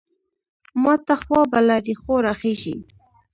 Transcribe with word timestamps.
ماته 0.83 1.15
خوا 1.21 1.41
به 1.51 1.59
له 1.67 1.75
رېښو 1.85 2.13
راخېژي. 2.25 2.75